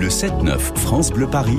Le 0.00 0.06
7-9 0.06 0.58
France 0.76 1.10
Bleu 1.10 1.26
Paris. 1.26 1.58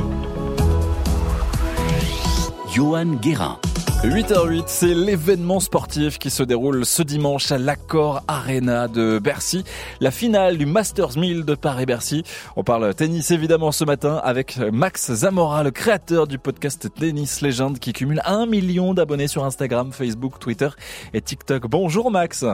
Johan 2.74 3.18
Guérin. 3.22 3.60
8h08, 4.06 4.64
c'est 4.68 4.94
l'événement 4.94 5.60
sportif 5.60 6.20
qui 6.20 6.30
se 6.30 6.44
déroule 6.44 6.86
ce 6.86 7.04
dimanche 7.04 7.52
à 7.52 7.58
l'Accord 7.58 8.24
Arena 8.30 8.88
de 8.88 9.20
Bercy. 9.20 9.66
La 10.00 10.10
finale 10.10 10.58
du 10.58 10.66
Masters 10.66 11.18
1000 11.18 11.44
de 11.44 11.54
Paris-Bercy. 11.54 12.24
On 12.56 12.64
parle 12.64 12.96
tennis 12.96 13.30
évidemment 13.32 13.74
ce 13.74 13.84
matin 13.84 14.22
avec 14.24 14.58
Max 14.72 15.12
Zamora, 15.12 15.62
le 15.64 15.72
créateur 15.72 16.26
du 16.26 16.40
podcast 16.40 16.88
Tennis 16.98 17.42
Légende 17.42 17.78
qui 17.78 17.92
cumule 17.92 18.22
un 18.24 18.46
million 18.46 18.94
d'abonnés 18.94 19.28
sur 19.28 19.44
Instagram, 19.44 19.92
Facebook, 19.92 20.40
Twitter 20.40 20.70
et 21.14 21.20
TikTok. 21.20 21.68
Bonjour 21.68 22.10
Max. 22.10 22.46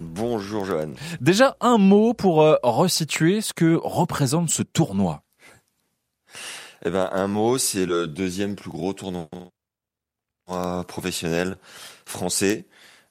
Bonjour 0.00 0.64
Johan. 0.64 0.94
Déjà 1.20 1.58
un 1.60 1.76
mot 1.76 2.14
pour 2.14 2.40
euh, 2.40 2.56
resituer 2.62 3.42
ce 3.42 3.52
que 3.52 3.78
représente 3.82 4.48
ce 4.48 4.62
tournoi. 4.62 5.22
Eh 6.86 6.90
ben, 6.90 7.10
un 7.12 7.26
mot, 7.26 7.58
c'est 7.58 7.84
le 7.84 8.06
deuxième 8.06 8.56
plus 8.56 8.70
gros 8.70 8.94
tournoi 8.94 9.28
professionnel 10.88 11.58
français 12.06 12.64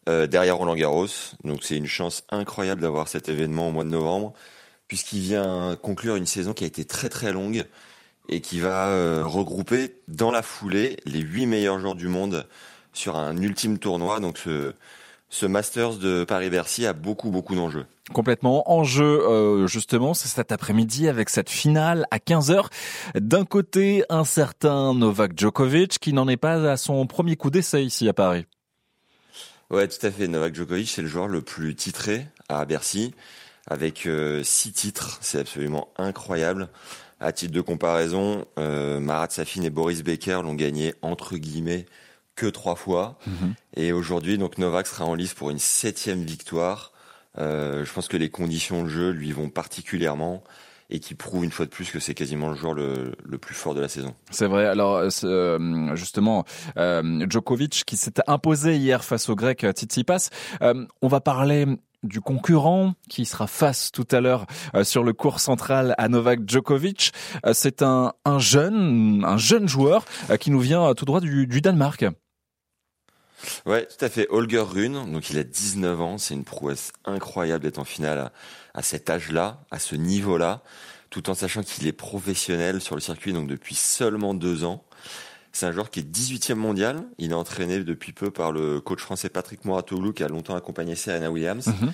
euh, 0.09 0.25
derrière 0.25 0.58
Roland 0.58 0.75
Garros. 0.75 1.08
Donc 1.44 1.63
c'est 1.63 1.78
une 1.78 1.86
chance 1.86 2.23
incroyable 2.31 2.81
d'avoir 2.81 3.08
cet 3.08 3.30
événement 3.30 3.67
au 3.67 3.72
mois 3.72 3.83
de 3.83 3.89
novembre 3.89 4.33
puisqu'il 4.88 5.19
vient 5.19 5.78
conclure 5.81 6.16
une 6.16 6.25
saison 6.25 6.53
qui 6.53 6.63
a 6.63 6.67
été 6.67 6.83
très 6.83 7.09
très 7.09 7.31
longue 7.31 7.66
et 8.28 8.41
qui 8.41 8.59
va 8.59 8.88
euh, 8.88 9.23
regrouper 9.23 9.95
dans 10.08 10.31
la 10.31 10.41
foulée 10.41 10.97
les 11.06 11.19
huit 11.19 11.45
meilleurs 11.45 11.80
joueurs 11.80 11.95
du 11.95 12.08
monde 12.08 12.47
sur 12.91 13.16
un 13.16 13.38
ultime 13.38 13.78
tournoi. 13.78 14.19
Donc 14.19 14.39
ce, 14.39 14.73
ce 15.30 15.45
Masters 15.45 15.97
de 15.97 16.23
Paris-Bercy 16.23 16.85
a 16.85 16.94
beaucoup 16.94 17.30
beaucoup 17.30 17.55
d'enjeux. 17.55 17.85
Complètement 18.13 18.72
en 18.72 18.83
jeu 18.83 19.22
euh, 19.27 19.67
justement, 19.67 20.13
c'est 20.13 20.27
cet 20.27 20.52
après-midi 20.52 21.08
avec 21.08 21.30
cette 21.30 21.49
finale 21.49 22.05
à 22.09 22.17
15h. 22.17 22.66
D'un 23.16 23.45
côté, 23.45 24.03
un 24.09 24.23
certain 24.23 24.95
Novak 24.95 25.38
Djokovic 25.38 26.00
qui 26.00 26.13
n'en 26.13 26.27
est 26.27 26.38
pas 26.38 26.72
à 26.72 26.77
son 26.77 27.05
premier 27.05 27.35
coup 27.35 27.52
d'essai 27.52 27.83
ici 27.83 28.09
à 28.09 28.13
Paris. 28.13 28.45
Ouais, 29.69 29.88
tout 29.88 30.03
à 30.03 30.09
fait. 30.09 30.27
Novak 30.27 30.55
Djokovic, 30.55 30.89
c'est 30.89 31.03
le 31.03 31.07
joueur 31.07 31.27
le 31.27 31.41
plus 31.41 31.75
titré 31.75 32.25
à 32.50 32.66
Bercy, 32.66 33.13
avec 33.67 34.07
euh, 34.07 34.41
six 34.44 34.72
titres. 34.72 35.19
C'est 35.22 35.38
absolument 35.38 35.89
incroyable. 35.97 36.69
À 37.19 37.31
titre 37.31 37.53
de 37.53 37.61
comparaison, 37.61 38.45
euh, 38.57 39.00
Marat 39.00 39.30
Safin 39.30 39.61
et 39.61 39.69
Boris 39.69 40.03
Becker 40.03 40.41
l'ont 40.41 40.55
gagné 40.55 40.95
entre 41.03 41.35
guillemets 41.35 41.85
que 42.39 42.45
trois 42.45 42.75
fois. 42.75 43.17
Mhm. 43.27 43.53
Et 43.75 43.91
aujourd'hui, 43.91 44.37
donc 44.37 44.57
Novak 44.57 44.87
sera 44.87 45.05
en 45.05 45.13
lice 45.13 45.33
pour 45.33 45.49
une 45.49 45.59
septième 45.59 46.23
victoire. 46.23 46.93
Euh, 47.37 47.83
je 47.85 47.93
pense 47.93 48.07
que 48.07 48.17
les 48.17 48.29
conditions 48.29 48.83
de 48.83 48.89
jeu 48.89 49.11
lui 49.11 49.31
vont 49.31 49.49
particulièrement 49.49 50.43
et 50.89 50.99
qui 50.99 51.13
prouve 51.13 51.43
une 51.43 51.51
fois 51.51 51.65
de 51.65 51.69
plus 51.69 51.91
que 51.91 51.99
c'est 51.99 52.15
quasiment 52.15 52.49
le 52.49 52.55
joueur 52.55 52.73
le, 52.73 53.11
le, 53.23 53.37
plus 53.37 53.53
fort 53.53 53.75
de 53.75 53.81
la 53.81 53.89
saison. 53.89 54.15
C'est 54.31 54.47
vrai. 54.47 54.65
Alors 54.65 55.03
euh, 55.23 55.95
justement, 55.95 56.45
euh, 56.78 57.25
Djokovic 57.29 57.83
qui 57.85 57.97
s'est 57.97 58.13
imposé 58.25 58.78
hier 58.78 59.03
face 59.03 59.29
au 59.29 59.35
Grec 59.35 59.66
Tsitsipas. 59.69 60.29
Euh, 60.63 60.85
on 61.01 61.07
va 61.07 61.19
parler 61.19 61.67
du 62.03 62.22
concurrent 62.22 62.94
qui 63.09 63.25
sera 63.25 63.47
face 63.47 63.91
tout 63.91 64.07
à 64.11 64.22
l'heure 64.22 64.45
euh, 64.75 64.83
sur 64.83 65.03
le 65.03 65.13
cours 65.13 65.39
central 65.39 65.95
à 65.97 66.07
Novak 66.07 66.47
Djokovic. 66.47 67.11
Euh, 67.45 67.53
c'est 67.53 67.81
un, 67.81 68.13
un, 68.25 68.39
jeune, 68.39 69.23
un 69.25 69.38
jeune 69.38 69.67
joueur 69.67 70.05
euh, 70.29 70.38
qui 70.38 70.51
nous 70.51 70.59
vient 70.59 70.94
tout 70.94 71.05
droit 71.05 71.19
du, 71.22 71.47
du 71.47 71.61
Danemark. 71.61 72.05
Ouais, 73.66 73.85
tout 73.85 74.03
à 74.03 74.09
fait. 74.09 74.27
Holger 74.29 74.59
Rune, 74.59 75.11
donc 75.11 75.29
il 75.29 75.38
a 75.38 75.44
19 75.44 76.01
ans, 76.01 76.17
c'est 76.17 76.33
une 76.33 76.44
prouesse 76.44 76.91
incroyable 77.05 77.63
d'être 77.63 77.79
en 77.79 77.85
finale 77.85 78.19
à, 78.19 78.31
à 78.73 78.81
cet 78.81 79.09
âge-là, 79.09 79.61
à 79.72 79.79
ce 79.79 79.95
niveau-là, 79.95 80.61
tout 81.09 81.29
en 81.29 81.33
sachant 81.33 81.63
qu'il 81.63 81.88
est 81.88 81.94
professionnel 81.94 82.81
sur 82.81 82.95
le 82.95 83.01
circuit 83.01 83.33
donc 83.33 83.47
depuis 83.47 83.75
seulement 83.75 84.33
deux 84.33 84.63
ans. 84.63 84.83
C'est 85.51 85.66
un 85.66 85.72
joueur 85.72 85.89
qui 85.89 85.99
est 86.01 86.03
18e 86.03 86.55
mondial. 86.55 87.03
Il 87.17 87.31
est 87.31 87.35
entraîné 87.35 87.83
depuis 87.83 88.13
peu 88.13 88.29
par 88.29 88.51
le 88.51 88.79
coach 88.81 89.01
français 89.01 89.29
Patrick 89.29 89.66
Moratoglou 89.66 90.13
qui 90.13 90.23
a 90.23 90.28
longtemps 90.28 90.55
accompagné 90.55 90.95
Serena 90.95 91.31
Williams. 91.31 91.67
Mm 91.67 91.72
-hmm. 91.72 91.91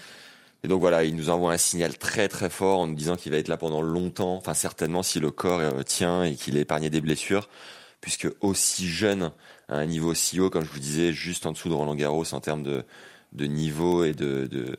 Et 0.63 0.67
donc 0.67 0.81
voilà, 0.81 1.03
il 1.03 1.16
nous 1.16 1.29
envoie 1.29 1.53
un 1.53 1.57
signal 1.57 1.97
très 1.97 2.28
très 2.28 2.50
fort 2.50 2.79
en 2.79 2.88
nous 2.88 2.95
disant 2.95 3.16
qu'il 3.16 3.31
va 3.31 3.38
être 3.38 3.47
là 3.47 3.57
pendant 3.57 3.81
longtemps. 3.81 4.35
Enfin 4.35 4.53
certainement 4.53 5.03
si 5.03 5.19
le 5.19 5.31
corps 5.31 5.59
euh, 5.59 5.84
tient 5.84 6.23
et 6.23 6.35
qu'il 6.35 6.57
est 6.57 6.61
épargné 6.61 6.89
des 6.89 7.01
blessures, 7.01 7.50
puisque 8.05 8.27
aussi 8.39 8.88
jeune 8.88 9.31
à 9.67 9.77
un 9.77 9.88
niveau 9.88 10.13
si 10.13 10.39
haut, 10.39 10.51
comme 10.51 10.63
je 10.63 10.69
vous 10.69 10.79
disais, 10.79 11.11
juste 11.11 11.47
en 11.47 11.53
dessous 11.53 11.69
de 11.69 11.73
Roland 11.73 11.95
Garros 11.95 12.35
en 12.35 12.39
termes 12.39 12.61
de, 12.61 12.83
de 13.31 13.45
niveau 13.45 14.03
et 14.03 14.13
de, 14.13 14.45
de, 14.45 14.77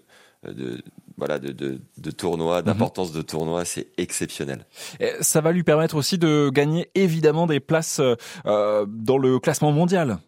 de 0.48 0.80
voilà 1.16 1.40
de, 1.40 1.50
de, 1.50 1.80
de 1.98 2.10
tournoi, 2.12 2.62
d'importance 2.62 3.10
de 3.10 3.22
tournoi, 3.22 3.64
c'est 3.64 3.88
exceptionnel. 3.96 4.64
Et 5.00 5.10
ça 5.22 5.40
va 5.40 5.50
lui 5.50 5.64
permettre 5.64 5.96
aussi 5.96 6.18
de 6.18 6.48
gagner 6.54 6.88
évidemment 6.94 7.48
des 7.48 7.58
places 7.58 8.00
euh, 8.00 8.86
dans 8.88 9.18
le 9.18 9.40
classement 9.40 9.72
mondial. 9.72 10.18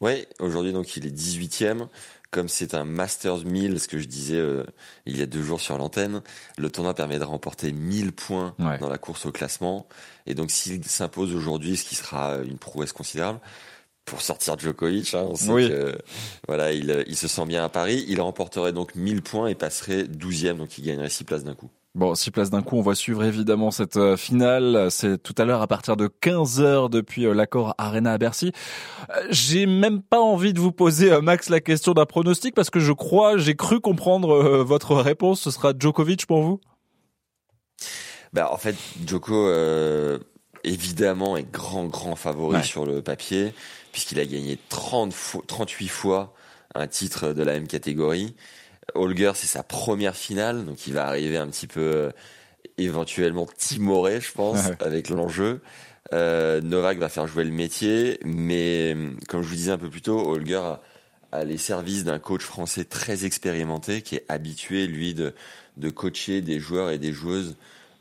Oui, 0.00 0.24
aujourd'hui 0.40 0.72
donc 0.72 0.96
il 0.96 1.06
est 1.06 1.14
18e. 1.14 1.86
Comme 2.32 2.48
c'est 2.48 2.74
un 2.74 2.84
Masters 2.84 3.44
1000, 3.44 3.78
ce 3.78 3.86
que 3.86 3.98
je 3.98 4.08
disais 4.08 4.38
euh, 4.38 4.64
il 5.06 5.18
y 5.18 5.22
a 5.22 5.26
deux 5.26 5.42
jours 5.42 5.60
sur 5.60 5.78
l'antenne, 5.78 6.22
le 6.58 6.70
tournoi 6.70 6.94
permet 6.94 7.18
de 7.18 7.24
remporter 7.24 7.72
1000 7.72 8.12
points 8.12 8.54
ouais. 8.58 8.78
dans 8.78 8.88
la 8.88 8.98
course 8.98 9.26
au 9.26 9.32
classement. 9.32 9.86
Et 10.26 10.34
donc 10.34 10.50
s'il 10.50 10.82
s'impose 10.84 11.34
aujourd'hui, 11.34 11.76
ce 11.76 11.84
qui 11.84 11.94
sera 11.94 12.38
une 12.38 12.58
prouesse 12.58 12.92
considérable, 12.92 13.38
pour 14.04 14.22
sortir 14.22 14.58
Djokovic. 14.58 15.14
Hein, 15.14 15.26
on 15.28 15.36
sait 15.36 15.50
oui. 15.50 15.68
que, 15.68 15.96
voilà, 16.48 16.72
il, 16.72 17.04
il, 17.06 17.16
se 17.16 17.28
sent 17.28 17.46
bien 17.46 17.64
à 17.64 17.68
Paris. 17.68 18.04
Il 18.08 18.20
remporterait 18.20 18.72
donc 18.72 18.94
1000 18.94 19.22
points 19.22 19.48
et 19.48 19.54
passerait 19.54 20.04
12e, 20.04 20.56
donc 20.56 20.76
il 20.78 20.84
gagnerait 20.84 21.10
6 21.10 21.24
places 21.24 21.44
d'un 21.44 21.54
coup. 21.54 21.70
Bon, 21.94 22.14
6 22.14 22.30
places 22.30 22.50
d'un 22.50 22.62
coup, 22.62 22.78
on 22.78 22.82
va 22.82 22.94
suivre 22.94 23.22
évidemment 23.22 23.70
cette 23.70 23.98
euh, 23.98 24.16
finale. 24.16 24.90
C'est 24.90 25.22
tout 25.22 25.34
à 25.36 25.44
l'heure 25.44 25.60
à 25.60 25.66
partir 25.66 25.96
de 25.98 26.08
15h 26.08 26.88
depuis 26.88 27.26
euh, 27.26 27.34
l'accord 27.34 27.74
Arena 27.76 28.12
à 28.12 28.18
Bercy. 28.18 28.52
Euh, 29.10 29.26
j'ai 29.28 29.66
même 29.66 30.00
pas 30.00 30.20
envie 30.20 30.54
de 30.54 30.60
vous 30.60 30.72
poser, 30.72 31.20
Max, 31.20 31.50
la 31.50 31.60
question 31.60 31.92
d'un 31.92 32.06
pronostic 32.06 32.54
parce 32.54 32.70
que 32.70 32.80
je 32.80 32.92
crois, 32.92 33.36
j'ai 33.36 33.56
cru 33.56 33.80
comprendre 33.80 34.62
votre 34.62 34.94
réponse. 34.96 35.42
Ce 35.42 35.50
sera 35.50 35.74
Djokovic 35.78 36.24
pour 36.24 36.42
vous? 36.42 36.60
Bah, 38.32 38.50
En 38.50 38.56
fait, 38.56 38.76
Djoko, 39.06 39.48
euh, 39.48 40.18
évidemment, 40.64 41.36
est 41.36 41.50
grand, 41.50 41.84
grand 41.84 42.16
favori 42.16 42.56
ouais. 42.56 42.62
sur 42.62 42.86
le 42.86 43.02
papier 43.02 43.52
puisqu'il 43.92 44.18
a 44.18 44.24
gagné 44.24 44.58
30 44.70 45.12
fois, 45.12 45.42
38 45.46 45.88
fois 45.88 46.32
un 46.74 46.86
titre 46.86 47.34
de 47.34 47.42
la 47.42 47.52
même 47.52 47.66
catégorie. 47.66 48.34
Holger, 48.94 49.32
c'est 49.34 49.46
sa 49.46 49.62
première 49.62 50.16
finale, 50.16 50.64
donc 50.64 50.86
il 50.86 50.94
va 50.94 51.06
arriver 51.06 51.36
un 51.36 51.48
petit 51.48 51.66
peu 51.66 51.80
euh, 51.80 52.10
éventuellement 52.78 53.46
timoré, 53.56 54.20
je 54.20 54.32
pense, 54.32 54.66
ouais. 54.66 54.76
avec 54.80 55.08
l'enjeu. 55.08 55.60
Euh, 56.12 56.60
Novak 56.60 56.98
va 56.98 57.08
faire 57.08 57.26
jouer 57.26 57.44
le 57.44 57.52
métier, 57.52 58.18
mais 58.24 58.96
comme 59.28 59.42
je 59.42 59.48
vous 59.48 59.54
disais 59.54 59.72
un 59.72 59.78
peu 59.78 59.88
plus 59.88 60.02
tôt, 60.02 60.18
Holger 60.18 60.56
a, 60.56 60.80
a 61.32 61.44
les 61.44 61.56
services 61.56 62.04
d'un 62.04 62.18
coach 62.18 62.42
français 62.42 62.84
très 62.84 63.24
expérimenté 63.24 64.02
qui 64.02 64.16
est 64.16 64.24
habitué, 64.28 64.86
lui, 64.86 65.14
de, 65.14 65.32
de 65.78 65.90
coacher 65.90 66.42
des 66.42 66.60
joueurs 66.60 66.90
et 66.90 66.98
des 66.98 67.12
joueuses 67.12 67.56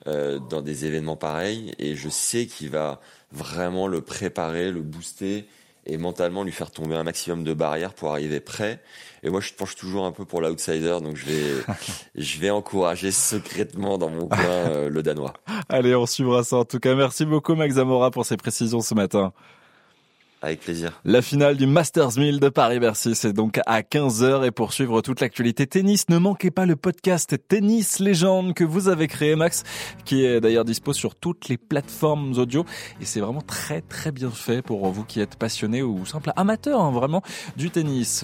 euh, 0.08 0.40
dans 0.40 0.62
des 0.62 0.86
événements 0.86 1.16
pareils. 1.16 1.74
Et 1.80 1.96
je 1.96 2.10
sais 2.10 2.48
qu'il 2.48 2.70
va 2.70 3.00
vraiment 3.32 3.88
le 3.88 4.02
préparer, 4.02 4.72
le 4.72 4.82
booster 4.82 5.48
et 5.86 5.98
mentalement 5.98 6.44
lui 6.44 6.52
faire 6.52 6.72
tomber 6.72 6.96
un 6.96 7.04
maximum 7.04 7.44
de 7.44 7.54
barrières 7.54 7.94
pour 7.94 8.12
arriver 8.12 8.40
prêt. 8.40 8.82
Et 9.24 9.30
moi, 9.30 9.42
je 9.42 9.54
penche 9.54 9.76
toujours 9.76 10.06
un 10.06 10.12
peu 10.12 10.26
pour 10.26 10.42
l'outsider, 10.42 10.98
donc 11.02 11.16
je 11.16 11.26
vais, 11.26 11.64
je 12.16 12.40
vais 12.40 12.50
encourager 12.50 13.12
secrètement 13.12 13.98
dans 13.98 14.10
mon 14.10 14.28
coin 14.28 14.40
euh, 14.40 14.90
le 14.90 15.04
Danois. 15.04 15.34
Allez, 15.70 15.96
on 15.96 16.06
suivra 16.06 16.44
ça. 16.44 16.58
En 16.58 16.66
tout 16.66 16.80
cas, 16.80 16.96
merci 16.96 17.26
beaucoup 17.26 17.56
Max 17.56 17.76
Zamora 17.76 18.12
pour 18.12 18.26
ces 18.26 18.38
précisions 18.38 18.82
ce 18.82 18.94
matin. 18.94 19.34
Avec 20.44 20.62
plaisir. 20.62 21.00
La 21.06 21.22
finale 21.22 21.56
du 21.56 21.68
Masters 21.68 22.18
1000 22.18 22.40
de 22.40 22.50
Paris-Bercy, 22.50 23.14
c'est 23.14 23.32
donc 23.32 23.60
à 23.68 23.82
15h 23.82 24.46
et 24.46 24.50
pour 24.50 24.74
suivre 24.74 25.02
toute 25.02 25.22
l'actualité 25.22 25.68
tennis, 25.68 26.10
ne 26.10 26.18
manquez 26.18 26.50
pas 26.50 26.66
le 26.66 26.76
podcast 26.76 27.36
Tennis 27.48 28.00
Légende 28.00 28.56
que 28.56 28.64
vous 28.64 28.88
avez 28.88 29.08
créé 29.08 29.36
Max, 29.36 29.64
qui 30.04 30.26
est 30.26 30.42
d'ailleurs 30.42 30.66
dispo 30.66 30.94
sur 30.94 31.14
toutes 31.14 31.48
les 31.48 31.58
plateformes 31.58 32.34
audio 32.40 32.66
et 33.00 33.06
c'est 33.06 33.20
vraiment 33.20 33.42
très 33.42 33.82
très 33.82 34.12
bien 34.12 34.32
fait 34.32 34.64
pour 34.64 34.90
vous 34.90 35.04
qui 35.04 35.22
êtes 35.22 35.36
passionné 35.36 35.84
ou 35.84 36.06
simple 36.08 36.32
amateur 36.36 36.82
hein, 36.82 36.92
vraiment 36.92 37.22
du 37.56 37.70
tennis. 37.70 38.24